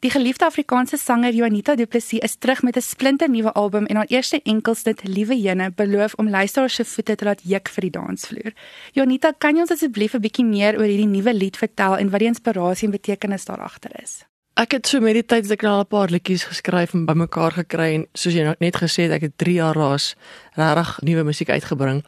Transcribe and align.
Die 0.00 0.08
geliefde 0.10 0.46
Afrikaanse 0.46 0.96
sanger 0.96 1.34
Juanita 1.36 1.74
Du 1.76 1.84
Plessis 1.84 2.22
is 2.24 2.36
terug 2.36 2.62
met 2.62 2.76
'n 2.76 2.80
splinternuwe 2.80 3.52
album 3.52 3.86
en 3.86 3.96
haar 3.96 4.06
eerste 4.08 4.40
enkelsnit 4.42 5.00
Liewe 5.04 5.40
Jene 5.40 5.72
beloof 5.72 6.14
om 6.14 6.30
luisteraars 6.30 6.74
se 6.74 6.84
voete 6.84 7.14
te 7.14 7.24
laat 7.24 7.40
juk 7.44 7.68
vir 7.68 7.80
die 7.80 7.90
dansvloer. 7.90 8.52
Juanita, 8.92 9.32
kan 9.38 9.54
jy 9.54 9.60
ons 9.60 9.70
asseblief 9.70 10.14
'n 10.14 10.20
bietjie 10.20 10.44
meer 10.44 10.78
oor 10.78 10.86
hierdie 10.86 11.06
nuwe 11.06 11.34
lied 11.34 11.56
vertel 11.56 11.96
en 11.96 12.10
wat 12.10 12.20
die 12.20 12.28
inspirasie 12.28 12.88
en 12.88 12.92
betekenis 12.92 13.44
daar 13.44 13.60
agter 13.60 13.90
is? 14.02 14.24
Ek 14.54 14.72
het 14.72 14.86
so 14.86 15.00
met 15.00 15.14
die 15.14 15.26
tyd 15.26 15.50
ek 15.50 15.62
nou 15.62 15.80
'n 15.80 15.86
paar 15.86 16.08
liedjies 16.08 16.44
geskryf 16.44 16.94
en 16.94 17.04
bymekaar 17.04 17.52
gekry 17.52 17.94
en 17.94 18.06
soos 18.14 18.34
jy 18.34 18.42
nou 18.42 18.54
net 18.58 18.76
gesê 18.76 19.02
het, 19.02 19.12
ek 19.12 19.20
het 19.20 19.38
3 19.38 19.54
jaar 19.54 19.74
raas 19.74 20.14
regtig 20.56 20.98
nuwe 21.02 21.24
musiek 21.24 21.50
uitgebring 21.50 22.02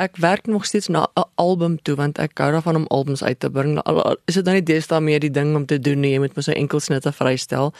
ek 0.00 0.16
werk 0.16 0.46
nog 0.48 0.64
steeds 0.64 0.88
na 0.88 1.08
'n 1.16 1.28
album 1.34 1.82
toe 1.82 1.94
want 1.96 2.18
ek 2.18 2.38
hou 2.38 2.50
daarvan 2.52 2.76
om 2.76 2.86
albums 2.86 3.22
uit 3.22 3.40
te 3.40 3.50
bring. 3.50 3.78
Al, 3.82 4.16
is 4.24 4.34
dit 4.34 4.44
nou 4.44 4.54
nie 4.54 4.62
deesdae 4.62 5.00
meer 5.00 5.20
die 5.20 5.30
ding 5.30 5.54
om 5.56 5.66
te 5.66 5.78
doen 5.78 6.00
nie, 6.00 6.12
jy 6.12 6.18
moet 6.18 6.36
mos 6.36 6.46
nou 6.46 6.56
enkel 6.56 6.80
snitte 6.80 7.12
vrystel. 7.12 7.72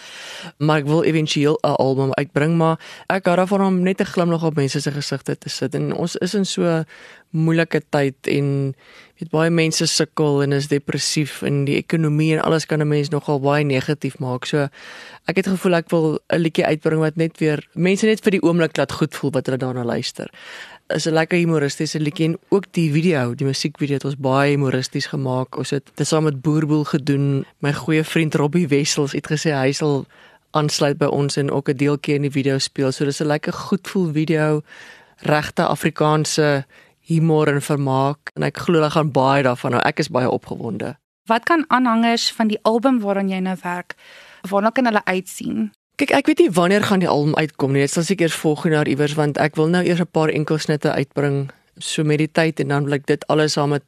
Maar 0.58 0.78
ek 0.78 0.86
wil 0.86 1.02
éventueel 1.04 1.58
'n 1.62 1.76
album 1.76 2.12
uitbring, 2.12 2.56
maar 2.56 2.78
ek 3.08 3.24
hou 3.24 3.36
daarvan 3.36 3.64
om 3.66 3.82
net 3.82 4.00
'n 4.00 4.04
glimlag 4.04 4.44
op 4.44 4.54
mense 4.54 4.80
se 4.80 4.90
gesigte 4.90 5.38
te 5.38 5.48
sit. 5.48 5.74
En 5.74 5.94
ons 5.94 6.16
is 6.16 6.34
in 6.34 6.46
so 6.46 6.84
moeilike 7.30 7.82
tyd 7.90 8.14
en 8.26 8.74
weet 9.18 9.30
baie 9.30 9.50
mense 9.50 9.86
sukkel 9.86 10.42
en 10.42 10.52
is 10.52 10.68
depressief 10.68 11.42
en 11.42 11.64
die 11.64 11.76
ekonomie 11.76 12.34
en 12.36 12.42
alles 12.42 12.66
kan 12.66 12.80
'n 12.80 12.88
mens 12.88 13.08
nogal 13.08 13.40
baie 13.40 13.64
negatief 13.64 14.18
maak. 14.18 14.44
So 14.44 14.68
ek 15.26 15.36
het 15.36 15.46
gevoel 15.46 15.74
ek 15.74 15.90
wil 15.90 16.18
'n 16.28 16.38
liedjie 16.38 16.66
uitbring 16.66 17.00
wat 17.00 17.16
net 17.16 17.38
weer 17.38 17.66
mense 17.74 18.06
net 18.06 18.20
vir 18.20 18.30
die 18.30 18.42
oomblik 18.42 18.76
laat 18.76 18.92
goed 18.92 19.14
voel 19.14 19.30
wat 19.30 19.46
hulle 19.46 19.58
daarna 19.58 19.84
luister 19.84 20.28
is 20.94 21.06
'n 21.06 21.12
lekker 21.12 21.38
humoristiese 21.38 22.00
liedjie 22.00 22.26
en 22.26 22.38
ook 22.48 22.64
die 22.70 22.92
video, 22.92 23.34
die 23.34 23.46
musiekvideo 23.46 23.94
het 23.94 24.04
ons 24.04 24.16
baie 24.16 24.50
humoristies 24.50 25.06
gemaak. 25.06 25.56
Ons 25.56 25.70
het 25.70 25.90
dit 25.94 26.06
saam 26.06 26.24
met 26.24 26.40
Boerboel 26.40 26.84
gedoen. 26.84 27.44
My 27.58 27.72
goeie 27.72 28.04
vriend 28.04 28.34
Robbie 28.34 28.68
Wessels 28.68 29.12
het 29.12 29.26
gesê 29.26 29.52
hy 29.52 29.72
sal 29.72 30.06
aansluit 30.50 30.98
by 30.98 31.06
ons 31.06 31.36
en 31.36 31.50
ook 31.50 31.68
'n 31.68 31.76
deeltjie 31.76 32.14
in 32.14 32.22
die 32.22 32.30
video 32.30 32.58
speel. 32.58 32.92
So 32.92 33.04
dis 33.04 33.20
'n 33.20 33.26
lekker 33.26 33.52
goedvoel 33.52 34.12
video, 34.12 34.62
regte 35.16 35.62
Afrikaanse 35.66 36.64
humor 37.00 37.48
en 37.48 37.62
vermaak 37.62 38.30
en 38.34 38.42
ek 38.42 38.58
glo 38.58 38.78
hulle 38.78 38.90
gaan 38.90 39.12
baie 39.12 39.42
daarvan 39.42 39.72
hou. 39.72 39.82
Ek 39.82 39.98
is 39.98 40.08
baie 40.08 40.30
opgewonde. 40.30 40.96
Wat 41.26 41.44
kan 41.44 41.64
aanhangers 41.68 42.32
van 42.32 42.48
die 42.48 42.58
album 42.62 43.00
waaraan 43.00 43.28
jy 43.28 43.38
nou 43.38 43.56
werk, 43.62 43.94
waarna 44.48 44.70
kan 44.70 44.84
hulle 44.84 45.04
uitsien? 45.04 45.72
Kyk, 46.00 46.14
ek 46.16 46.28
weet 46.30 46.38
nie 46.40 46.52
wanneer 46.56 46.84
gaan 46.88 47.02
die 47.02 47.08
album 47.12 47.34
uitkom 47.36 47.74
nie. 47.76 47.82
Dit 47.84 47.92
sal 47.92 48.06
seker 48.08 48.32
volgende 48.32 48.78
jaar 48.78 48.88
iewers 48.88 49.12
want 49.18 49.36
ek 49.36 49.58
wil 49.60 49.68
nou 49.68 49.82
eers 49.84 50.00
'n 50.00 50.08
paar 50.08 50.30
enkelsnitte 50.32 50.88
uitbring 50.88 51.50
so 51.76 52.04
met 52.04 52.16
die 52.18 52.32
tyd 52.32 52.60
en 52.60 52.68
dan 52.68 52.84
wil 52.88 52.96
ek 52.96 53.04
dit 53.06 53.26
alles 53.28 53.52
saam 53.52 53.68
met 53.76 53.84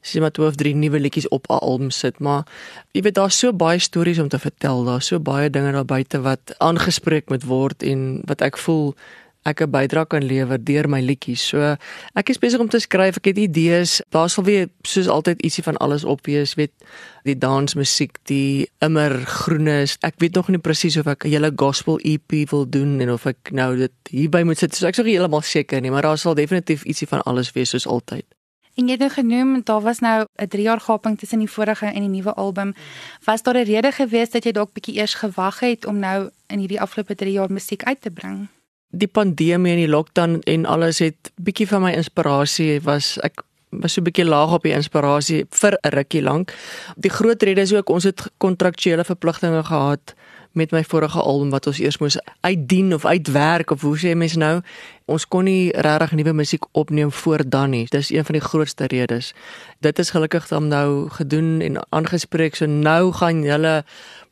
sien 0.00 0.22
maar 0.22 0.30
twee 0.30 0.46
of 0.46 0.54
drie 0.54 0.74
nuwe 0.74 1.00
liedjies 1.00 1.28
op 1.28 1.50
'n 1.50 1.58
album 1.58 1.90
sit, 1.90 2.20
maar 2.20 2.46
jy 2.92 3.02
weet 3.02 3.14
daar's 3.14 3.38
so 3.38 3.52
baie 3.52 3.78
stories 3.78 4.18
om 4.18 4.28
te 4.28 4.38
vertel. 4.38 4.84
Daar's 4.84 5.06
so 5.06 5.18
baie 5.18 5.50
dinge 5.50 5.72
daar 5.72 5.84
buite 5.84 6.20
wat 6.20 6.54
aangespreek 6.58 7.28
moet 7.28 7.44
word 7.44 7.82
en 7.82 8.22
wat 8.24 8.40
ek 8.40 8.56
voel 8.58 8.94
ek 9.46 9.62
'n 9.62 9.70
bydrae 9.70 10.06
kan 10.06 10.24
lewer 10.24 10.58
deur 10.58 10.88
my 10.88 11.00
liedjies. 11.00 11.46
So 11.48 11.76
ek 12.14 12.28
is 12.28 12.38
besig 12.38 12.60
om 12.60 12.68
te 12.68 12.78
skryf. 12.78 13.16
Ek 13.16 13.30
het 13.30 13.38
idees. 13.38 14.02
Daar 14.10 14.28
sal 14.28 14.44
weer 14.44 14.68
soos 14.82 15.08
altyd 15.08 15.42
ietsie 15.42 15.62
van 15.62 15.76
alles 15.76 16.04
op 16.04 16.26
wees, 16.26 16.54
weet 16.54 16.72
die 17.24 17.38
dansmusiek, 17.38 18.18
die 18.24 18.68
immer 18.78 19.10
groenes. 19.26 19.96
Ek 20.02 20.14
weet 20.18 20.34
nog 20.34 20.48
nie 20.48 20.58
presies 20.58 20.96
of 20.96 21.06
ek 21.06 21.24
'n 21.24 21.30
hele 21.30 21.52
gospel 21.56 21.98
EP 22.02 22.50
wil 22.50 22.66
doen 22.68 23.00
en 23.00 23.10
of 23.10 23.26
ek 23.26 23.50
nou 23.52 23.76
dit 23.76 23.92
hierby 24.10 24.42
moet 24.42 24.58
sit. 24.58 24.74
So 24.74 24.86
ek 24.86 24.92
is 24.92 24.98
nog 24.98 25.06
heeltemal 25.06 25.42
seker 25.42 25.80
nie, 25.80 25.90
maar 25.90 26.02
daar 26.02 26.18
sal 26.18 26.34
definitief 26.34 26.84
ietsie 26.84 27.08
van 27.08 27.22
alles 27.22 27.52
wees 27.52 27.70
soos 27.70 27.86
altyd. 27.86 28.24
En 28.76 28.84
jy 28.84 28.92
het 28.92 29.00
nou 29.00 29.10
genoem 29.10 29.62
daar 29.64 29.80
was 29.80 29.98
nou 29.98 30.26
'n 30.36 30.48
3 30.48 30.62
jaar 30.62 30.80
gaping 30.80 31.18
tussen 31.18 31.38
die 31.38 31.50
vorige 31.50 31.86
en 31.86 32.00
die 32.00 32.08
nuwe 32.08 32.34
album. 32.34 32.74
Was 33.24 33.42
daar 33.42 33.56
'n 33.56 33.64
rede 33.64 33.92
gewees 33.92 34.30
dat 34.30 34.44
jy 34.44 34.52
dalk 34.52 34.72
bietjie 34.72 34.94
eers 34.94 35.14
gewag 35.14 35.60
het 35.60 35.86
om 35.86 35.98
nou 35.98 36.30
in 36.46 36.58
hierdie 36.58 36.80
afgelope 36.80 37.14
3 37.14 37.32
jaar 37.32 37.52
musiek 37.52 37.82
uit 37.82 38.00
te 38.00 38.10
bring? 38.10 38.48
Die 38.90 39.08
pandemie 39.08 39.72
en 39.72 39.82
die 39.82 39.90
lockdown 39.90 40.40
en 40.44 40.64
alles 40.66 40.98
het 40.98 41.32
bietjie 41.36 41.68
van 41.68 41.82
my 41.82 41.92
inspirasie 41.96 42.80
was 42.86 43.16
ek 43.26 43.42
was 43.70 43.92
so 43.92 44.00
'n 44.00 44.04
bietjie 44.04 44.24
laag 44.24 44.52
op 44.52 44.62
die 44.62 44.72
inspirasie 44.72 45.46
vir 45.50 45.78
'n 45.82 45.88
rukkie 45.88 46.22
lank. 46.22 46.54
Die 46.96 47.10
groot 47.10 47.42
rede 47.42 47.60
is 47.60 47.72
ook 47.72 47.88
ons 47.88 48.04
het 48.04 48.30
kontraktuele 48.38 49.04
verpligtinge 49.04 49.64
gehad 49.64 50.14
met 50.52 50.70
my 50.70 50.84
vorige 50.84 51.20
album 51.20 51.50
wat 51.50 51.66
ons 51.66 51.78
eers 51.78 51.98
moes 51.98 52.16
uitdien 52.40 52.94
of 52.94 53.04
uitwerk 53.04 53.70
of 53.70 53.80
hoe 53.80 53.96
sê 53.98 54.14
mense 54.16 54.38
nou 54.38 54.60
ons 55.04 55.26
kon 55.28 55.44
nie 55.44 55.70
regtig 55.72 56.12
nuwe 56.12 56.32
musiek 56.32 56.64
opneem 56.72 57.12
voor 57.12 57.44
dan 57.48 57.70
nie. 57.70 57.86
Dis 57.92 58.10
een 58.10 58.24
van 58.24 58.32
die 58.32 58.46
grootste 58.48 58.86
redes. 58.86 59.34
Dit 59.80 59.98
is 59.98 60.10
gelukkig 60.10 60.48
dan 60.48 60.68
nou 60.68 61.08
gedoen 61.08 61.60
en 61.60 61.76
aangespreek. 61.88 62.56
So 62.56 62.66
nou 62.66 63.12
gaan 63.12 63.42
julle 63.42 63.84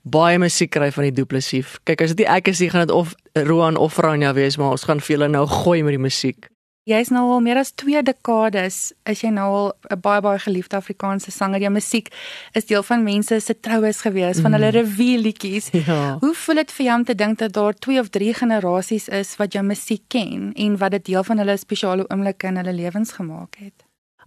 baie 0.03 0.39
musiek 0.39 0.71
kry 0.71 0.91
van 0.93 1.03
die 1.03 1.13
duplessief. 1.13 1.79
Kyk, 1.85 2.01
as 2.01 2.15
dit 2.15 2.25
nie 2.25 2.37
ek 2.37 2.49
is 2.49 2.61
nie, 2.61 2.71
gaan 2.71 2.87
dit 2.87 2.97
of 2.97 3.15
Roan 3.35 3.77
of 3.77 3.97
Rania 3.97 4.33
wees, 4.33 4.57
maar 4.57 4.71
ons 4.71 4.85
gaan 4.87 5.01
vir 5.03 5.17
julle 5.17 5.29
nou 5.29 5.47
gooi 5.51 5.83
met 5.83 5.97
die 5.97 6.03
musiek. 6.03 6.47
Jy's 6.85 7.09
nou 7.09 7.23
al 7.33 7.41
meer 7.41 7.57
as 7.57 7.73
2 7.81 8.03
dekades, 8.05 8.93
is 9.09 9.23
jy 9.25 9.31
nou 9.33 9.47
al 9.57 9.73
'n 9.91 10.01
baie 10.01 10.21
baie 10.21 10.39
geliefde 10.39 10.77
Afrikaanse 10.77 11.31
sanger. 11.31 11.61
Jou 11.61 11.73
musiek 11.73 12.13
is 12.53 12.67
deel 12.67 12.83
van 12.83 13.03
mense 13.03 13.41
se 13.41 13.61
troues 13.61 14.01
gewees, 14.01 14.41
van 14.41 14.53
hulle 14.53 14.71
mm. 14.71 14.77
revue 14.77 15.19
liedjies. 15.19 15.71
Ja. 15.87 16.19
Hoe 16.21 16.35
voel 16.35 16.55
dit 16.55 16.73
vir 16.73 16.87
jou 16.87 16.99
om 16.99 17.05
te 17.05 17.15
dink 17.15 17.39
dat 17.39 17.53
daar 17.53 17.75
2 17.75 18.01
of 18.01 18.09
3 18.09 18.35
generasies 18.35 19.09
is 19.09 19.37
wat 19.37 19.53
jou 19.53 19.65
musiek 19.65 20.03
ken 20.09 20.53
en 20.55 20.77
wat 20.77 20.91
dit 20.91 21.05
deel 21.05 21.25
van 21.25 21.39
hulle 21.39 21.57
spesiale 21.57 22.05
oomblikke 22.11 22.47
in 22.47 22.57
hulle 22.57 22.73
lewens 22.73 23.13
gemaak 23.13 23.57
het? 23.59 23.84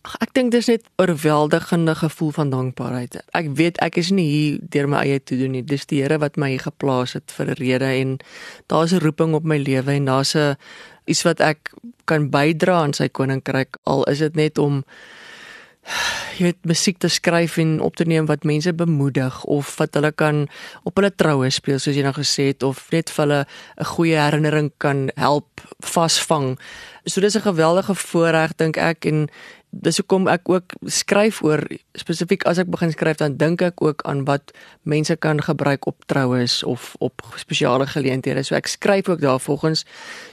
Ach, 0.08 0.16
ek 0.24 0.32
dink 0.38 0.54
dis 0.56 0.70
net 0.72 0.84
'n 0.88 1.04
oorweldigende 1.04 1.96
gevoel 2.00 2.32
van 2.32 2.50
dankbaarheid. 2.50 3.20
Ek 3.36 3.48
weet 3.60 3.76
ek 3.84 3.98
is 4.00 4.10
nie 4.10 4.30
hier 4.32 4.60
deur 4.72 4.88
my 4.88 5.04
eie 5.04 5.20
te 5.20 5.36
doen 5.36 5.52
nie. 5.52 5.64
Dis 5.64 5.86
die 5.86 6.00
Here 6.02 6.18
wat 6.18 6.38
my 6.38 6.50
hier 6.50 6.64
geplaas 6.64 7.14
het 7.14 7.28
vir 7.36 7.48
'n 7.52 7.60
rede 7.60 7.90
en 8.02 8.20
daar's 8.68 8.94
'n 8.94 9.04
roeping 9.04 9.34
op 9.36 9.44
my 9.44 9.58
lewe 9.58 9.92
en 9.92 10.06
daar's 10.06 10.36
'n 10.36 10.56
iets 11.06 11.24
wat 11.24 11.42
ek 11.42 11.74
kan 12.06 12.30
bydra 12.30 12.84
aan 12.84 12.94
sy 12.94 13.10
koninkryk 13.10 13.78
al 13.84 14.04
is 14.04 14.20
dit 14.20 14.36
net 14.36 14.58
om 14.58 14.84
jy 16.38 16.52
weet 16.52 16.68
musiek 16.70 17.00
te 17.02 17.10
skryf 17.10 17.58
en 17.62 17.80
op 17.82 17.96
te 17.98 18.06
neem 18.06 18.28
wat 18.30 18.46
mense 18.48 18.74
bemoedig 18.74 19.44
of 19.44 19.70
wat 19.80 19.96
hulle 19.98 20.12
kan 20.12 20.44
op 20.84 21.00
hulle 21.00 21.12
troue 21.16 21.50
speel 21.54 21.80
soos 21.80 21.96
jy 21.98 22.04
nou 22.06 22.14
gesê 22.18 22.52
het 22.52 22.66
of 22.68 22.84
net 22.92 23.10
vir 23.10 23.24
hulle 23.24 23.42
'n 23.80 23.90
goeie 23.94 24.20
herinnering 24.20 24.72
kan 24.78 25.10
help 25.16 25.48
vasvang. 25.80 26.60
So 27.08 27.22
dis 27.22 27.36
'n 27.36 27.42
geweldige 27.42 27.96
voorreg 27.96 28.56
dink 28.56 28.78
ek 28.78 29.06
en 29.06 29.30
dis 29.70 29.98
hoekom 29.98 30.28
ek 30.28 30.50
ook 30.50 30.74
skryf 30.86 31.42
oor 31.44 31.62
spesifiek 31.96 32.44
as 32.44 32.58
ek 32.58 32.70
begin 32.72 32.92
skryf 32.92 33.18
dan 33.18 33.38
dink 33.38 33.62
ek 33.62 33.82
ook 33.82 34.04
aan 34.04 34.26
wat 34.26 34.52
mense 34.84 35.16
kan 35.16 35.42
gebruik 35.42 35.86
op 35.88 36.04
troues 36.06 36.64
of 36.64 36.96
op 37.00 37.22
spesiale 37.36 37.88
geleenthede. 37.88 38.44
So 38.44 38.56
ek 38.56 38.68
skryf 38.68 39.10
ook 39.10 39.22
daarvolgens. 39.22 39.86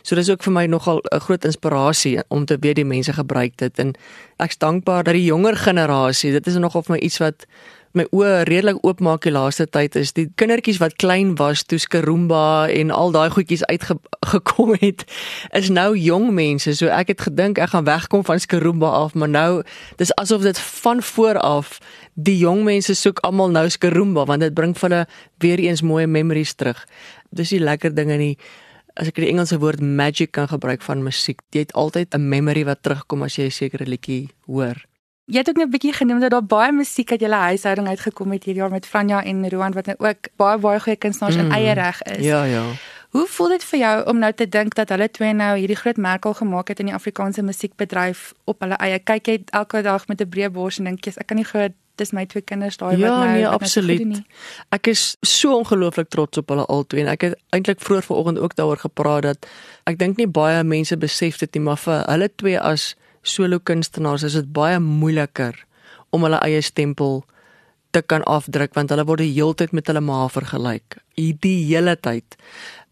So 0.03 0.15
dis 0.15 0.31
ook 0.31 0.43
vir 0.43 0.53
my 0.53 0.67
nogal 0.67 1.01
'n 1.13 1.21
groot 1.21 1.45
inspirasie 1.45 2.23
om 2.29 2.45
te 2.45 2.57
weet 2.61 2.77
die 2.77 2.85
mense 2.85 3.13
gebruik 3.13 3.57
dit 3.57 3.79
en 3.79 3.95
ek's 4.37 4.59
dankbaar 4.59 5.05
dat 5.05 5.15
die 5.15 5.25
jonger 5.31 5.57
generasie, 5.57 6.33
dit 6.33 6.47
is 6.47 6.55
nogal 6.55 6.83
vir 6.83 6.97
my 6.97 7.01
iets 7.01 7.19
wat 7.19 7.47
my 7.95 8.05
oë 8.11 8.43
redelik 8.49 8.81
oopmaak 8.83 9.23
die 9.23 9.31
laaste 9.31 9.69
tyd 9.71 9.95
is 10.01 10.11
die 10.17 10.27
kindertjies 10.41 10.81
wat 10.83 10.97
klein 10.99 11.37
was 11.39 11.63
toe 11.63 11.79
Skarumba 11.79 12.67
en 12.75 12.91
al 12.91 13.13
daai 13.15 13.29
goedjies 13.31 13.63
uitgekom 13.71 14.73
het 14.83 15.05
is 15.55 15.71
nou 15.71 15.93
jong 15.95 16.33
mense. 16.35 16.75
So 16.75 16.91
ek 16.91 17.13
het 17.13 17.23
gedink 17.29 17.61
ek 17.63 17.71
gaan 17.71 17.87
wegkom 17.87 18.25
van 18.27 18.43
Skarumba 18.43 18.91
af 19.05 19.15
maar 19.15 19.31
nou 19.31 19.63
dis 20.01 20.11
asof 20.19 20.43
dit 20.43 20.59
van 20.59 21.03
voor 21.07 21.39
af 21.39 21.79
die 22.15 22.35
jong 22.41 22.65
mense 22.67 22.97
soek 22.99 23.23
almal 23.23 23.55
nou 23.55 23.69
Skarumba 23.71 24.27
want 24.27 24.43
dit 24.43 24.55
bring 24.55 24.75
vir 24.75 24.89
hulle 24.89 25.07
weer 25.39 25.63
eens 25.63 25.83
mooi 25.87 26.09
memories 26.11 26.57
terug. 26.59 26.81
Dis 27.31 27.55
die 27.55 27.63
lekker 27.63 27.95
dinge 27.95 28.19
nie 28.19 28.35
as 28.99 29.11
ek 29.11 29.23
die 29.23 29.31
Engelse 29.31 29.61
woord 29.63 29.79
magic 29.83 30.35
kan 30.35 30.51
gebruik 30.51 30.83
van 30.83 31.07
musiek 31.07 31.47
jy 31.55 31.63
het 31.69 31.79
altyd 31.79 32.15
'n 32.15 32.27
memory 32.29 32.67
wat 32.67 32.83
terugkom 32.83 33.23
as 33.23 33.39
jy 33.39 33.47
'n 33.47 33.55
sekere 33.55 33.87
liedjie 33.87 34.35
hoor 34.47 34.83
Jy 35.25 35.39
het 35.41 35.49
ook 35.49 35.57
net 35.57 35.67
'n 35.67 35.71
bietjie 35.71 35.93
genoem 35.93 36.21
dat 36.21 36.31
daar 36.31 36.45
baie 36.45 36.73
musiek 36.73 37.11
uit 37.11 37.21
julle 37.21 37.35
huishouding 37.35 37.89
uitgekom 37.89 38.33
het 38.33 38.45
hierdie 38.45 38.63
jaar 38.63 38.71
met 38.71 38.87
Franja 38.87 39.25
en 39.25 39.49
Roan 39.49 39.73
wat 39.73 39.87
nou 39.87 39.97
ook 39.99 40.29
baie 40.37 40.59
baie 40.59 40.81
goeie 40.81 40.97
kunstenaars 40.97 41.37
in 41.37 41.45
mm. 41.45 41.53
eie 41.53 41.73
reg 41.73 42.03
is. 42.03 42.25
Ja, 42.25 42.45
ja. 42.45 42.63
Hoe 43.11 43.27
voel 43.27 43.49
dit 43.49 43.65
vir 43.65 43.79
jou 43.79 44.07
om 44.11 44.19
nou 44.19 44.33
te 44.33 44.49
dink 44.49 44.75
dat 44.75 44.89
hulle 44.89 45.11
twee 45.11 45.33
nou 45.33 45.59
hierdie 45.59 45.77
groot 45.77 45.97
merk 45.97 46.25
al 46.25 46.35
gemaak 46.35 46.69
het 46.69 46.79
in 46.79 46.87
die 46.87 46.95
Afrikaanse 46.95 47.43
musiekbedryf 47.43 48.33
op 48.45 48.61
hulle 48.61 48.75
eie? 48.75 48.99
Kyk 48.99 49.27
jy 49.27 49.43
elke 49.51 49.83
dag 49.83 50.07
met 50.07 50.21
'n 50.21 50.29
breë 50.29 50.51
bors 50.51 50.79
en 50.79 50.85
dink 50.85 51.05
jy 51.05 51.13
ek 51.17 51.27
kan 51.27 51.37
nie 51.37 51.45
glo 51.45 51.69
dis 51.95 52.13
my 52.13 52.27
twee 52.27 52.43
kinders 52.43 52.77
daai 52.77 52.97
ja, 52.97 53.09
wat 53.09 53.19
nou 53.19 53.27
Ja, 53.27 53.33
nee, 53.33 53.49
absoluut. 53.49 54.23
Ek 54.69 54.87
is 54.87 55.17
so 55.21 55.57
ongelooflik 55.57 56.09
trots 56.09 56.39
op 56.39 56.49
hulle 56.49 56.67
albei 56.67 57.01
en 57.01 57.09
ek 57.09 57.21
het 57.21 57.39
eintlik 57.51 57.81
vroeër 57.81 58.03
vanoggend 58.03 58.39
ook 58.39 58.55
daaroor 58.55 58.83
gepraat 58.83 59.23
dat 59.23 59.47
ek 59.85 59.99
dink 59.99 60.17
nie 60.17 60.27
baie 60.27 60.65
mense 60.65 60.97
besef 60.97 61.39
dit 61.39 61.55
nie, 61.55 61.63
maar 61.63 61.79
vir 61.79 62.05
hulle 62.11 62.31
twee 62.35 62.61
as 62.61 62.95
solo 63.25 63.59
kunstenaars 63.59 64.27
is 64.29 64.37
dit 64.39 64.51
baie 64.53 64.79
moeiliker 64.81 65.57
om 66.15 66.27
hulle 66.27 66.41
eie 66.47 66.61
stempel 66.63 67.25
te 67.95 68.03
kan 68.03 68.25
afdruk 68.31 68.75
want 68.77 68.91
hulle 68.93 69.07
word 69.09 69.23
die 69.23 69.33
heeltyd 69.33 69.75
met 69.77 69.89
hulle 69.91 70.03
ma 70.05 70.25
vergelyk. 70.31 70.99
Die 71.17 71.59
hele 71.69 71.95
tyd. 71.97 72.37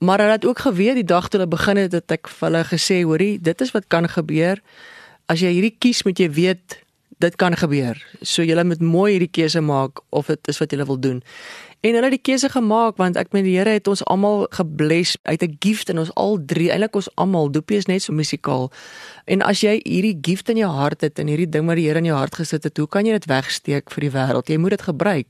Maar 0.03 0.23
hulle 0.23 0.39
het 0.39 0.47
ook 0.47 0.63
geweet 0.67 1.01
die 1.01 1.09
dag 1.15 1.29
toe 1.29 1.41
hulle 1.41 1.51
begin 1.51 1.81
het 1.83 1.93
dat 1.95 2.15
ek 2.15 2.31
vir 2.31 2.49
hulle 2.49 2.63
gesê, 2.71 3.03
hoorie, 3.03 3.35
dit 3.43 3.67
is 3.67 3.75
wat 3.75 3.89
kan 3.91 4.09
gebeur. 4.11 4.63
As 5.31 5.43
jy 5.43 5.53
hierdie 5.57 5.75
kies, 5.79 6.05
moet 6.07 6.23
jy 6.23 6.31
weet 6.31 6.79
dit 7.23 7.37
kan 7.39 7.55
gebeur. 7.59 7.99
So 8.23 8.43
jy 8.47 8.59
moet 8.67 8.83
mooi 8.83 9.13
hierdie 9.17 9.31
keuse 9.31 9.63
maak 9.63 10.03
of 10.11 10.31
dit 10.31 10.51
is 10.51 10.59
wat 10.63 10.73
jy 10.75 10.87
wil 10.87 10.99
doen. 10.99 11.23
En 11.83 11.97
hulle 11.97 12.07
het 12.07 12.15
die 12.15 12.23
keuse 12.31 12.47
gemaak 12.47 12.99
want 13.01 13.17
ek 13.19 13.33
meen 13.35 13.43
die 13.43 13.57
Here 13.57 13.73
het 13.75 13.89
ons 13.91 14.05
almal 14.07 14.45
gebless 14.55 15.17
uit 15.27 15.43
'n 15.43 15.57
gift 15.59 15.89
in 15.91 15.99
ons 15.99 16.13
al 16.15 16.39
drie. 16.47 16.71
Eintlik 16.71 16.95
ons 16.95 17.09
almal, 17.17 17.51
Doopie 17.51 17.77
is 17.77 17.87
net 17.87 18.03
so 18.03 18.13
musikaal. 18.13 18.71
En 19.27 19.43
as 19.43 19.61
jy 19.61 19.81
hierdie 19.83 20.19
gift 20.23 20.49
in 20.49 20.57
jou 20.57 20.71
hart 20.71 21.01
het 21.01 21.19
en 21.19 21.27
hierdie 21.27 21.49
ding 21.51 21.67
wat 21.67 21.77
die 21.77 21.87
Here 21.87 21.99
in 21.99 22.05
jou 22.05 22.17
hart 22.17 22.35
gesit 22.35 22.63
het, 22.63 22.77
hoe 22.77 22.87
kan 22.87 23.05
jy 23.05 23.13
dit 23.13 23.27
wegsteek 23.27 23.91
vir 23.91 24.01
die 24.01 24.11
wêreld? 24.11 24.49
Jy 24.49 24.57
moet 24.57 24.71
dit 24.71 24.83
gebruik. 24.83 25.27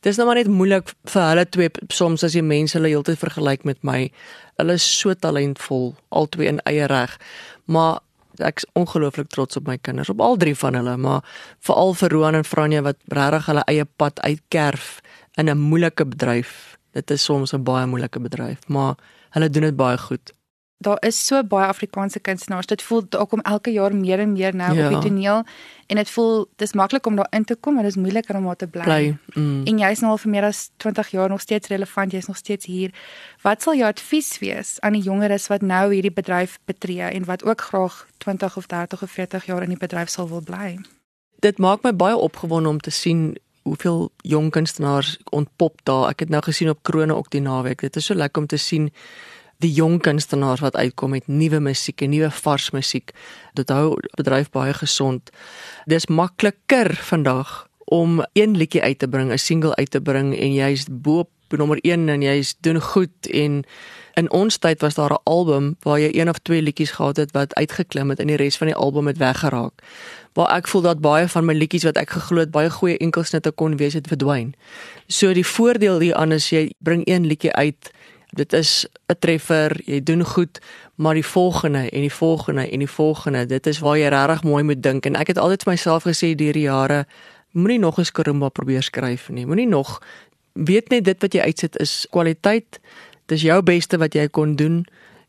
Dis 0.00 0.16
nou 0.16 0.26
maar 0.26 0.34
net 0.34 0.48
moeilik 0.48 0.92
vir 1.04 1.22
hulle 1.22 1.46
twee 1.48 1.70
soms 1.88 2.24
as 2.24 2.34
jy 2.34 2.42
mense 2.42 2.72
hulle 2.72 2.88
heeltyd 2.88 3.18
vergelyk 3.18 3.64
met 3.64 3.78
my. 3.82 4.10
Hulle 4.56 4.72
is 4.72 4.98
so 4.98 5.14
talentvol, 5.14 5.94
albei 6.08 6.46
in 6.46 6.60
eie 6.66 6.86
reg. 6.86 7.16
Maar 7.66 8.00
ek's 8.38 8.66
ongelooflik 8.72 9.28
trots 9.28 9.56
op 9.56 9.66
my 9.66 9.78
kinders, 9.78 10.08
op 10.08 10.20
al 10.20 10.36
drie 10.36 10.54
van 10.54 10.74
hulle, 10.74 10.96
maar 10.96 11.22
veral 11.60 11.94
vir 11.94 12.10
Roan 12.10 12.34
en 12.34 12.44
Franja 12.44 12.82
wat 12.82 12.96
regtig 13.06 13.46
hulle 13.46 13.62
eie 13.66 13.84
pad 13.84 14.20
uitkerf 14.20 15.00
in 15.36 15.48
'n 15.50 15.58
moeilike 15.58 16.06
bedryf. 16.06 16.78
Dit 16.92 17.10
is 17.10 17.24
soms 17.24 17.52
'n 17.52 17.62
baie 17.62 17.86
moeilike 17.86 18.20
bedryf, 18.20 18.68
maar 18.68 18.94
hulle 19.30 19.50
doen 19.50 19.62
dit 19.62 19.76
baie 19.76 19.98
goed. 19.98 20.32
Daar 20.78 20.96
is 21.00 21.26
so 21.26 21.44
baie 21.44 21.66
Afrikaanse 21.66 22.20
kunstenaars. 22.20 22.66
Dit 22.66 22.82
voel 22.82 23.02
ook 23.10 23.32
om 23.32 23.40
elke 23.40 23.72
jaar 23.72 23.94
meer 23.96 24.18
en 24.18 24.32
meer 24.32 24.56
nou 24.56 24.74
ja. 24.74 24.84
op 24.84 24.92
die 24.92 25.10
toneel 25.10 25.44
en 25.86 25.96
dit 25.96 26.10
voel 26.10 26.46
dis 26.56 26.72
maklik 26.72 27.06
om 27.06 27.16
daar 27.16 27.26
in 27.30 27.44
te 27.44 27.54
kom, 27.54 27.74
maar 27.74 27.82
dit 27.82 27.96
is 27.96 28.02
moeiliker 28.02 28.36
om 28.36 28.44
daar 28.44 28.56
te 28.56 28.66
bly. 28.66 28.82
bly 28.82 29.16
mm. 29.34 29.64
En 29.64 29.78
jy's 29.78 30.00
nou 30.00 30.10
al 30.10 30.18
vir 30.18 30.30
meer 30.30 30.44
as 30.44 30.70
20 30.76 31.08
jaar 31.08 31.28
nog 31.28 31.40
steeds 31.40 31.68
relevant, 31.68 32.12
jy's 32.12 32.26
nog 32.26 32.36
steeds 32.36 32.66
hier. 32.66 32.92
Wat 33.42 33.62
sal 33.62 33.74
jou 33.74 33.88
advies 33.88 34.38
wees 34.38 34.80
aan 34.80 34.92
die 34.92 35.02
jongeres 35.02 35.46
wat 35.46 35.62
nou 35.62 35.92
hierdie 35.92 36.12
bedryf 36.12 36.58
betree 36.64 37.02
en 37.02 37.24
wat 37.24 37.44
ook 37.44 37.60
graag 37.60 38.06
20 38.18 38.56
of 38.56 38.66
30 38.66 39.02
of 39.02 39.10
40 39.10 39.46
jaar 39.46 39.62
in 39.62 39.68
die 39.68 39.78
bedryf 39.78 40.08
sal 40.08 40.28
wil 40.28 40.40
bly? 40.40 40.78
Dit 41.38 41.58
maak 41.58 41.82
my 41.82 41.96
baie 41.96 42.16
opgewonde 42.16 42.68
om 42.68 42.80
te 42.80 42.90
sien 42.90 43.36
hoeveel 43.66 44.10
jong 44.22 44.50
kunstenaars 44.54 45.16
ontpop 45.34 45.80
daar. 45.82 46.12
Ek 46.14 46.22
het 46.22 46.30
nou 46.30 46.42
gesien 46.46 46.70
op 46.70 46.84
Krone 46.86 47.14
ook 47.14 47.30
die 47.34 47.42
naweek. 47.42 47.82
Dit 47.82 47.98
is 47.98 48.06
so 48.06 48.14
lekker 48.14 48.42
om 48.42 48.48
te 48.50 48.60
sien 48.62 48.92
die 49.64 49.72
jong 49.72 49.98
kunstenaars 50.04 50.62
wat 50.62 50.76
uitkom 50.76 51.16
met 51.16 51.26
nuwe 51.26 51.60
musiek 51.64 52.04
en 52.04 52.12
nuwe 52.12 52.30
vars 52.30 52.70
musiek. 52.76 53.14
Dit 53.58 53.72
hou 53.72 53.96
bedryf 54.18 54.52
baie 54.54 54.74
gesond. 54.76 55.32
Dis 55.90 56.06
makliker 56.06 56.94
vandag 57.08 57.64
om 57.86 58.20
een 58.36 58.56
liedjie 58.58 58.82
uit 58.82 58.98
te 58.98 59.08
bring, 59.08 59.32
'n 59.32 59.38
single 59.38 59.74
uit 59.74 59.90
te 59.90 60.00
bring 60.00 60.36
en 60.36 60.52
jy's 60.52 60.86
bo 60.90 61.18
op 61.18 61.30
nommer 61.48 61.78
1 61.82 62.08
en 62.08 62.22
jy's 62.22 62.56
doen 62.60 62.80
goed 62.80 63.30
en 63.30 63.64
in 64.16 64.30
ons 64.30 64.58
tyd 64.58 64.80
was 64.80 64.94
daar 64.94 65.12
'n 65.12 65.22
album 65.24 65.76
waar 65.80 66.00
jy 66.00 66.10
een 66.12 66.28
of 66.28 66.38
twee 66.38 66.62
liedjies 66.62 66.90
gehad 66.90 67.16
het 67.16 67.30
wat 67.32 67.54
uitgeklim 67.54 68.10
het 68.10 68.20
en 68.20 68.26
die 68.26 68.36
res 68.36 68.56
van 68.56 68.66
die 68.66 68.76
album 68.76 69.06
het 69.06 69.18
weggeraak 69.18 69.72
waar 70.36 70.56
ek 70.56 70.68
voel 70.68 70.84
dat 70.84 71.00
baie 71.00 71.28
van 71.28 71.44
my 71.48 71.54
liedjies 71.56 71.86
wat 71.88 71.96
ek 71.96 72.10
geglo 72.10 72.44
het 72.44 72.52
baie 72.52 72.70
goeie 72.70 72.98
enkelsnitte 73.00 73.50
kon 73.56 73.76
wees 73.80 73.96
het 73.96 74.08
verdwyn. 74.12 74.52
So 75.08 75.32
die 75.32 75.46
voordeel 75.46 76.00
hieraan 76.04 76.36
is 76.36 76.50
jy 76.52 76.68
bring 76.84 77.06
een 77.08 77.26
liedjie 77.26 77.52
uit. 77.52 77.90
Dit 78.36 78.52
is 78.52 78.86
'n 79.08 79.16
treffer, 79.18 79.80
jy 79.84 80.02
doen 80.02 80.24
goed, 80.24 80.60
maar 80.94 81.14
die 81.14 81.26
volgende 81.26 81.90
en 81.90 82.00
die 82.00 82.12
volgende 82.12 82.70
en 82.70 82.78
die 82.78 82.90
volgende, 82.90 83.46
dit 83.46 83.66
is 83.66 83.78
waar 83.78 83.98
jy 83.98 84.08
regtig 84.08 84.42
mooi 84.42 84.62
moet 84.62 84.82
dink 84.82 85.06
en 85.06 85.16
ek 85.16 85.26
het 85.26 85.38
altyd 85.38 85.62
vir 85.62 85.72
myself 85.72 86.04
gesê 86.04 86.34
deur 86.34 86.52
die 86.52 86.68
jare 86.68 87.06
moenie 87.52 87.78
nog 87.78 87.98
'n 87.98 88.04
skrumba 88.04 88.48
probeer 88.48 88.82
skryf 88.82 89.28
nie. 89.28 89.46
Moenie 89.46 89.68
nog 89.68 90.02
weet 90.56 90.90
net 90.90 91.04
dit 91.04 91.20
wat 91.22 91.34
jy 91.34 91.40
uitsit 91.40 91.76
is 91.82 92.06
kwaliteit. 92.10 92.80
Dis 93.30 93.44
jou 93.46 93.60
beste 93.62 93.98
wat 94.00 94.14
jy 94.14 94.28
kon 94.28 94.56
doen. 94.56 94.84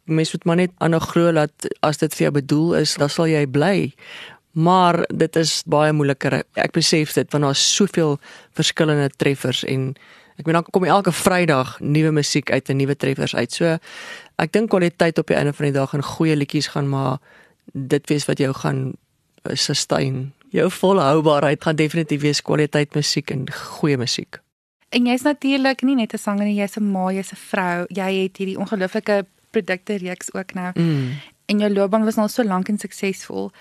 Mens 0.08 0.32
moet 0.32 0.46
maar 0.46 0.56
net 0.56 0.72
aanhou 0.80 1.02
glo 1.04 1.32
dat 1.36 1.68
as 1.84 2.00
dit 2.00 2.14
vir 2.16 2.30
jou 2.30 2.34
bedoel 2.40 2.76
is, 2.82 2.96
dan 2.96 3.12
sal 3.12 3.28
jy 3.28 3.44
bly 3.46 3.92
maar 4.58 5.06
dit 5.14 5.36
is 5.36 5.62
baie 5.70 5.94
moeiliker. 5.94 6.42
Ek 6.58 6.74
besef 6.74 7.14
dit 7.14 7.34
want 7.34 7.46
daar's 7.46 7.62
soveel 7.76 8.16
verskillende 8.58 9.10
treffers 9.22 9.62
en 9.70 9.92
ek 10.38 10.48
meen 10.48 10.58
dan 10.58 10.66
kom 10.74 10.86
elke 10.86 11.14
Vrydag 11.14 11.76
nuwe 11.82 12.12
musiek 12.18 12.50
uit 12.52 12.70
en 12.70 12.80
nuwe 12.82 12.96
treffers 12.98 13.36
uit. 13.38 13.54
So 13.54 13.78
ek 14.42 14.54
dink 14.58 14.72
kwaliteit 14.74 15.22
op 15.22 15.30
die 15.30 15.38
einde 15.38 15.54
van 15.54 15.70
die 15.70 15.76
dag 15.78 15.94
en 15.94 16.06
goeie 16.06 16.38
liedjies 16.38 16.72
gaan 16.74 16.90
maar 16.90 17.22
dit 17.74 18.10
wees 18.10 18.26
wat 18.26 18.42
jou 18.42 18.54
gaan 18.64 18.82
uh, 19.46 19.54
sustain. 19.54 20.32
Jou 20.56 20.72
volhoubaarheid 20.74 21.62
gaan 21.62 21.78
definitief 21.78 22.26
wees 22.26 22.42
kwaliteit 22.42 22.98
musiek 22.98 23.30
en 23.36 23.46
goeie 23.78 23.98
musiek. 23.98 24.42
En 24.90 25.06
jy's 25.06 25.22
natuurlik 25.22 25.82
nie 25.82 25.96
net 25.96 26.14
'n 26.14 26.18
sanger 26.18 26.46
nie, 26.46 26.60
jy's 26.60 26.78
'n 26.78 26.92
ma, 26.92 27.12
jy's 27.12 27.32
'n 27.32 27.42
vrou. 27.50 27.86
Jy 27.90 28.12
het 28.24 28.38
hierdie 28.38 28.58
ongelooflike 28.58 29.26
produkte 29.52 29.98
reeks 29.98 30.34
ook 30.34 30.54
nou. 30.54 30.72
Mm. 30.74 31.12
En 31.46 31.60
jou 31.60 31.74
loopbaan 31.74 32.04
was 32.04 32.16
nou 32.16 32.28
so 32.28 32.44
lank 32.44 32.70
en 32.70 32.78
suksesvol 32.78 33.52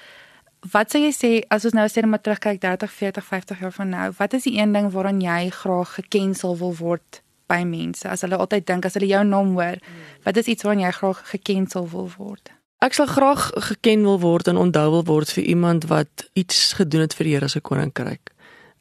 wat 0.73 0.91
sou 0.91 1.01
jy 1.01 1.13
sê 1.15 1.31
as 1.53 1.67
ons 1.69 1.77
nou 1.77 1.85
sê 1.91 2.03
net 2.03 2.11
maar 2.11 2.23
terugkyk 2.25 2.61
30, 2.63 2.91
40, 2.91 3.25
50 3.25 3.63
jaar 3.63 3.75
van 3.77 3.89
nou, 3.93 4.11
wat 4.19 4.35
is 4.35 4.47
die 4.49 4.57
een 4.59 4.73
ding 4.73 4.91
waaraan 4.93 5.21
jy 5.21 5.51
graag 5.55 5.95
gekensel 6.01 6.57
wil 6.59 6.75
word 6.79 7.23
by 7.51 7.63
mense? 7.69 8.09
As 8.09 8.25
hulle 8.27 8.39
altyd 8.41 8.67
dink 8.67 8.87
as 8.87 8.97
hulle 8.99 9.11
jou 9.11 9.23
naam 9.25 9.55
hoor, 9.59 9.79
wat 10.25 10.37
is 10.41 10.51
iets 10.51 10.67
waaraan 10.67 10.87
jy 10.87 10.93
graag 10.99 11.23
gekensel 11.31 11.89
wil 11.93 12.11
word? 12.17 12.53
Ek 12.85 12.97
sal 12.97 13.09
graag 13.09 13.51
geken 13.71 14.05
wil 14.05 14.19
word 14.21 14.49
en 14.53 14.61
onthou 14.61 14.89
wil 14.99 15.05
word 15.09 15.33
vir 15.33 15.45
iemand 15.45 15.87
wat 15.93 16.27
iets 16.35 16.77
gedoen 16.77 17.07
het 17.07 17.15
vir 17.17 17.25
die 17.25 17.37
Here 17.37 17.49
se 17.49 17.61
koninkryk. 17.61 18.33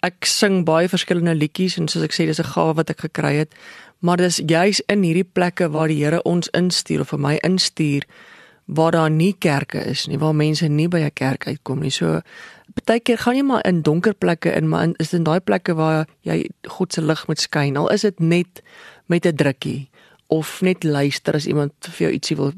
Ek 0.06 0.28
sing 0.30 0.66
baie 0.68 0.90
verskillende 0.92 1.34
liedjies 1.34 1.80
en 1.80 1.88
soos 1.90 2.04
ek 2.06 2.14
sê 2.14 2.28
dis 2.30 2.40
'n 2.40 2.54
gawe 2.54 2.74
wat 2.78 2.90
ek 2.94 3.00
gekry 3.08 3.34
het, 3.42 3.56
maar 4.06 4.18
dis 4.18 4.38
juis 4.38 4.82
in 4.88 5.02
hierdie 5.02 5.26
plekke 5.26 5.70
waar 5.72 5.88
die 5.88 6.04
Here 6.04 6.22
ons 6.24 6.50
instuur 6.54 7.02
of 7.02 7.10
vir 7.10 7.20
my 7.20 7.36
instuur 7.44 8.04
waar 8.68 8.92
daar 8.92 9.10
nie 9.10 9.34
kerke 9.34 9.82
is 9.86 10.08
nie, 10.08 10.18
waar 10.18 10.36
mense 10.36 10.68
nie 10.68 10.88
by 10.88 11.00
'n 11.00 11.14
kerk 11.14 11.48
uitkom 11.48 11.80
nie. 11.80 11.90
So 11.90 12.22
baie 12.86 13.00
keer 13.00 13.18
gaan 13.18 13.36
jy 13.36 13.44
maar 13.44 13.66
in 13.66 13.82
donker 13.82 14.14
plekke 14.14 14.54
in, 14.54 14.70
maar 14.70 14.84
in, 14.84 14.96
is 15.00 15.10
dit 15.10 15.26
daai 15.26 15.40
plekke 15.40 15.74
waar 15.74 16.06
jy 16.22 16.50
God 16.68 16.94
se 16.94 17.02
lig 17.02 17.28
moet 17.28 17.40
skyn. 17.40 17.78
Al 17.78 17.90
is 17.90 18.02
dit 18.02 18.20
net 18.20 18.62
met 19.08 19.26
'n 19.26 19.36
drukkie 19.36 19.90
of 20.28 20.62
net 20.62 20.84
luister 20.84 21.34
as 21.34 21.48
iemand 21.48 21.74
vir 21.80 22.08
jou 22.08 22.12
ietsie 22.12 22.36
wil 22.36 22.52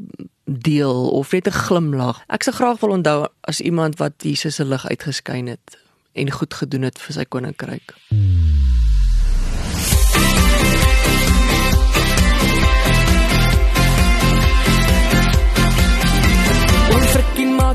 deel 0.46 1.10
of 1.12 1.32
net 1.32 1.48
'n 1.48 1.52
glimlag. 1.52 2.24
Ek 2.28 2.44
se 2.44 2.52
graag 2.52 2.80
wil 2.80 2.90
onthou 2.90 3.28
as 3.42 3.62
iemand 3.62 4.00
wat 4.00 4.14
Jesus 4.18 4.56
se 4.56 4.66
lig 4.66 4.90
uitgeskyn 4.90 5.48
het 5.48 5.87
en 6.18 6.32
goed 6.32 6.54
gedoen 6.54 6.90
het 6.90 7.00
vir 7.00 7.20
sy 7.22 7.26
koninkryk. 7.30 7.96
Hmm. 8.10 8.58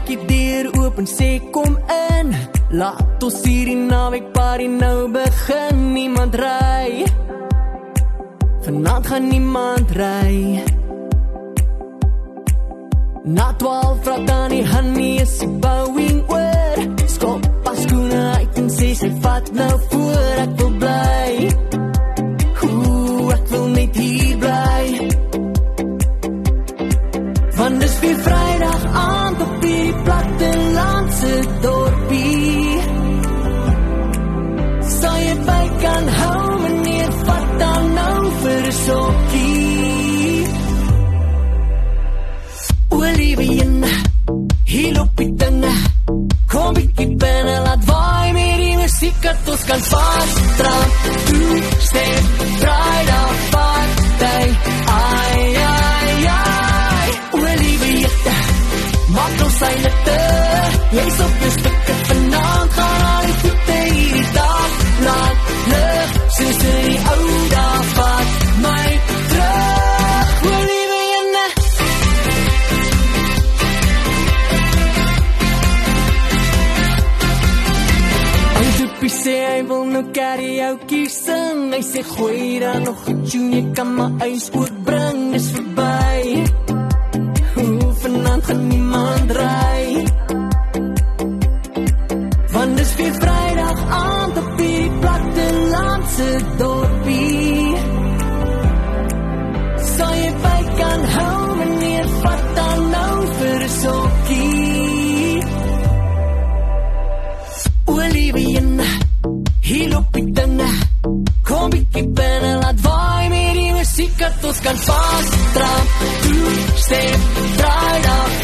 maak 0.03 0.06
die 0.09 0.19
deur 0.27 0.69
oop 0.81 0.99
en 0.99 1.06
sê 1.06 1.39
kom 1.55 1.77
in. 2.17 2.33
Laat 2.81 3.25
ons 3.27 3.39
hierdie 3.44 3.77
naweek 3.77 4.31
party 4.33 4.67
nou 4.67 5.09
begin. 5.12 5.83
Niemand 5.93 6.35
ry. 6.35 7.05
Vanaand 8.65 9.06
gaan 9.11 9.29
niemand 9.29 9.93
ry. 9.99 10.62
Na 13.25 13.52
12 13.59 14.02
vraag 14.05 14.25
dan 14.26 14.49
die 14.50 14.64
honey 14.66 15.21
is 15.23 15.37
bowing. 15.61 16.23
Skop 16.26 16.51
skoene 18.12 18.35
uit 18.37 18.59
en 18.61 18.69
sê 18.71 18.92
sy 18.95 19.11
vat 19.25 19.52
nou 19.57 19.75
voor 19.90 20.42
ek 20.45 20.52
wil 20.61 20.73
bly. 20.83 21.49
Hoe 22.61 23.33
ek 23.33 23.49
wil 23.54 23.66
net 23.73 23.97
hier 23.97 24.37
bly. 24.42 25.12
Musiek 49.12 49.23
dat 49.23 49.52
ons 49.52 49.64
kan 49.64 49.81
vas 49.81 50.33
trap. 50.57 50.90
Toe 51.26 51.62
step, 51.78 52.25
Vrydag 52.59 53.50
party. 53.50 54.57
Ai 54.87 55.57
ai 55.57 56.26
ai. 56.26 57.11
Olivien 57.33 58.11
maak 59.12 59.40
ons 59.45 59.57
syne 59.59 59.90
te 60.04 60.19
Jy's 60.92 61.19
op 61.21 61.40
jou 61.40 61.50
stikke 61.50 61.72
karaoke 80.73 81.09
sing 81.09 81.73
Hy 81.73 81.83
sê 81.83 82.02
gooi 82.02 82.59
dan 82.61 82.83
nog 82.83 83.07
een 83.07 83.25
tune 83.29 83.57
Jy 83.57 83.64
kan 83.76 83.95
my 83.97 84.07
huis 84.19 84.50
ook 84.52 84.85
bring. 84.85 85.35
Is 85.35 85.50
voorbij 85.52 85.91
die 114.23 114.23
musiek 114.23 114.31
dat 114.31 114.45
ons 114.45 114.61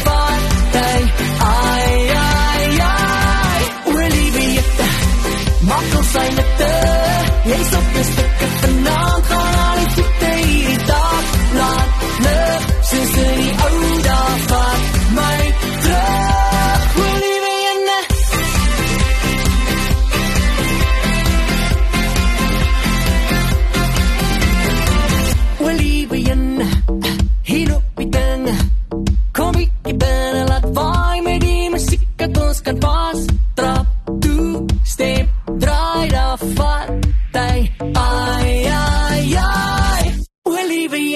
kan 0.03 0.08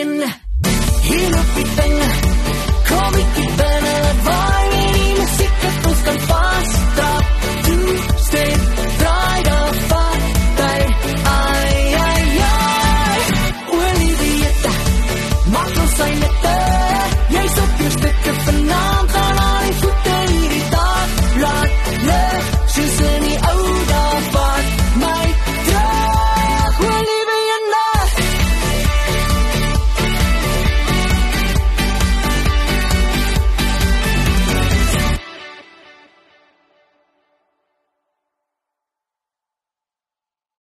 ai 0.03 0.42